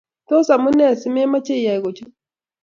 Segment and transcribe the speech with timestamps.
[0.27, 2.11] tos amunee si memache iyai kuchot